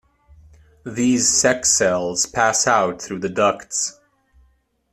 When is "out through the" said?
2.65-3.29